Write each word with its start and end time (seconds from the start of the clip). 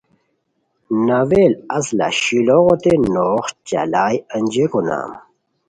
ناول 1.05 1.51
اصلہ 1.77 2.07
شیلوغوتے 2.21 2.93
نوغ 3.13 3.43
چالائے 3.69 4.17
انجئیکو 4.35 4.79
نام 4.87 5.11